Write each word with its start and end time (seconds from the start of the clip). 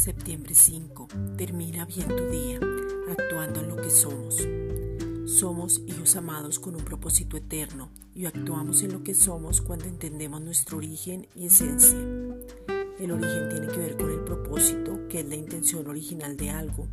Diciembre 0.00 0.54
5. 0.54 1.08
Termina 1.36 1.84
bien 1.84 2.08
tu 2.08 2.30
día, 2.30 2.58
actuando 3.10 3.60
en 3.60 3.68
lo 3.68 3.76
que 3.76 3.90
somos. 3.90 4.36
Somos 5.26 5.82
hijos 5.86 6.16
amados 6.16 6.58
con 6.58 6.74
un 6.74 6.82
propósito 6.82 7.36
eterno 7.36 7.90
y 8.14 8.24
actuamos 8.24 8.82
en 8.82 8.94
lo 8.94 9.02
que 9.02 9.12
somos 9.12 9.60
cuando 9.60 9.84
entendemos 9.84 10.40
nuestro 10.40 10.78
origen 10.78 11.28
y 11.34 11.48
esencia. 11.48 11.98
El 12.98 13.12
origen 13.12 13.50
tiene 13.50 13.66
que 13.66 13.76
ver 13.76 13.98
con 13.98 14.10
el 14.10 14.20
propósito, 14.20 15.06
que 15.10 15.20
es 15.20 15.26
la 15.26 15.36
intención 15.36 15.86
original 15.86 16.34
de 16.38 16.48
algo, 16.48 16.86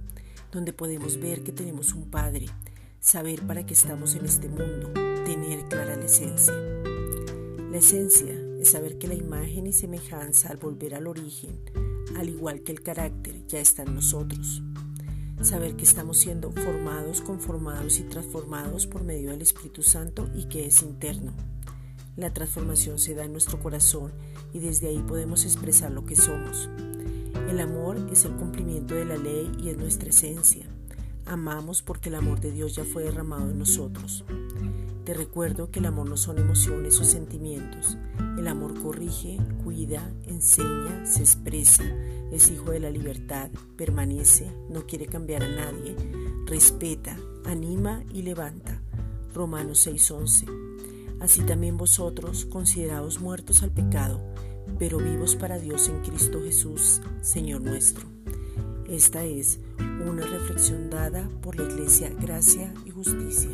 donde 0.51 0.73
podemos 0.73 1.17
ver 1.17 1.43
que 1.43 1.53
tenemos 1.53 1.93
un 1.93 2.11
Padre, 2.11 2.47
saber 2.99 3.41
para 3.47 3.65
qué 3.65 3.73
estamos 3.73 4.15
en 4.15 4.25
este 4.25 4.49
mundo, 4.49 4.91
tener 5.23 5.65
clara 5.69 5.95
la 5.95 6.05
esencia. 6.05 6.53
La 7.71 7.77
esencia 7.77 8.46
es 8.59 8.69
saber 8.69 8.97
que 8.97 9.07
la 9.07 9.15
imagen 9.15 9.67
y 9.67 9.73
semejanza 9.73 10.49
al 10.49 10.57
volver 10.57 10.95
al 10.95 11.07
origen 11.07 11.59
al 12.15 12.29
igual 12.29 12.61
que 12.61 12.71
el 12.71 12.81
carácter, 12.81 13.45
ya 13.47 13.59
está 13.59 13.83
en 13.83 13.95
nosotros. 13.95 14.63
Saber 15.41 15.75
que 15.75 15.83
estamos 15.83 16.17
siendo 16.17 16.51
formados, 16.51 17.21
conformados 17.21 17.99
y 17.99 18.03
transformados 18.03 18.87
por 18.87 19.03
medio 19.03 19.31
del 19.31 19.41
Espíritu 19.41 19.83
Santo 19.83 20.29
y 20.33 20.45
que 20.45 20.65
es 20.65 20.81
interno. 20.81 21.33
La 22.15 22.33
transformación 22.33 22.97
se 22.97 23.13
da 23.13 23.25
en 23.25 23.33
nuestro 23.33 23.59
corazón 23.59 24.11
y 24.51 24.59
desde 24.59 24.87
ahí 24.87 25.03
podemos 25.07 25.45
expresar 25.45 25.91
lo 25.91 26.05
que 26.05 26.15
somos. 26.15 26.69
El 27.49 27.59
amor 27.59 27.97
es 28.11 28.25
el 28.25 28.35
cumplimiento 28.35 28.95
de 28.95 29.05
la 29.05 29.17
ley 29.17 29.51
y 29.59 29.69
es 29.69 29.77
nuestra 29.77 30.09
esencia. 30.09 30.65
Amamos 31.25 31.83
porque 31.83 32.09
el 32.09 32.15
amor 32.15 32.39
de 32.39 32.51
Dios 32.51 32.75
ya 32.75 32.83
fue 32.83 33.03
derramado 33.03 33.51
en 33.51 33.59
nosotros. 33.59 34.25
Te 35.07 35.13
recuerdo 35.13 35.71
que 35.71 35.79
el 35.79 35.85
amor 35.85 36.09
no 36.09 36.17
son 36.17 36.37
emociones 36.37 36.99
o 36.99 37.05
sentimientos. 37.05 37.97
El 38.37 38.45
amor 38.45 38.77
corrige, 38.77 39.37
cuida, 39.63 40.13
enseña, 40.25 41.05
se 41.05 41.21
expresa, 41.21 41.85
es 42.29 42.51
hijo 42.51 42.71
de 42.71 42.81
la 42.81 42.89
libertad, 42.89 43.49
permanece, 43.77 44.51
no 44.69 44.85
quiere 44.85 45.05
cambiar 45.05 45.43
a 45.43 45.47
nadie, 45.47 45.95
respeta, 46.45 47.17
anima 47.45 48.03
y 48.13 48.23
levanta. 48.23 48.81
Romanos 49.33 49.87
6:11. 49.87 50.45
Así 51.21 51.41
también 51.43 51.77
vosotros, 51.77 52.43
considerados 52.43 53.21
muertos 53.21 53.63
al 53.63 53.71
pecado, 53.71 54.19
pero 54.77 54.97
vivos 54.97 55.37
para 55.37 55.57
Dios 55.57 55.87
en 55.87 56.01
Cristo 56.01 56.41
Jesús, 56.43 57.01
Señor 57.21 57.61
nuestro. 57.61 58.05
Esta 58.89 59.23
es 59.23 59.61
una 60.05 60.25
reflexión 60.25 60.89
dada 60.89 61.29
por 61.41 61.55
la 61.55 61.63
Iglesia 61.63 62.11
Gracia 62.19 62.73
y 62.85 62.89
Justicia. 62.89 63.51